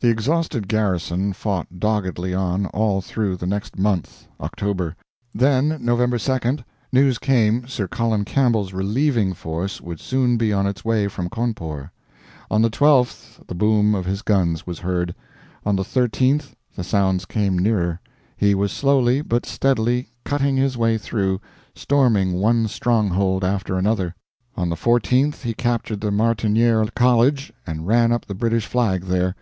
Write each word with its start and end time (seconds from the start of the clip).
The 0.00 0.08
exhausted 0.08 0.66
garrison 0.66 1.32
fought 1.32 1.78
doggedly 1.78 2.34
on 2.34 2.66
all 2.66 3.00
through 3.00 3.36
the 3.36 3.46
next 3.46 3.78
month 3.78 4.26
October. 4.40 4.96
Then, 5.32 5.78
November 5.80 6.16
2d, 6.18 6.64
news 6.92 7.18
came 7.18 7.68
Sir 7.68 7.86
Colin 7.86 8.24
Campbell's 8.24 8.72
relieving 8.72 9.32
force 9.32 9.80
would 9.80 10.00
soon 10.00 10.36
be 10.36 10.52
on 10.52 10.66
its 10.66 10.84
way 10.84 11.06
from 11.06 11.28
Cawnpore. 11.28 11.92
On 12.50 12.62
the 12.62 12.68
12th 12.68 13.46
the 13.46 13.54
boom 13.54 13.94
of 13.94 14.06
his 14.06 14.22
guns 14.22 14.66
was 14.66 14.80
heard. 14.80 15.14
On 15.64 15.76
the 15.76 15.84
13th 15.84 16.54
the 16.74 16.82
sounds 16.82 17.24
came 17.24 17.56
nearer 17.56 18.00
he 18.36 18.56
was 18.56 18.72
slowly, 18.72 19.22
but 19.22 19.46
steadily, 19.46 20.08
cutting 20.24 20.56
his 20.56 20.76
way 20.76 20.98
through, 20.98 21.40
storming 21.76 22.32
one 22.32 22.66
stronghold 22.66 23.44
after 23.44 23.78
another. 23.78 24.16
On 24.56 24.68
the 24.68 24.74
14th 24.74 25.42
he 25.42 25.54
captured 25.54 26.00
the 26.00 26.10
Martiniere 26.10 26.86
College, 26.96 27.52
and 27.64 27.86
ran 27.86 28.10
up 28.10 28.26
the 28.26 28.34
British 28.34 28.66
flag 28.66 29.04
there. 29.04 29.36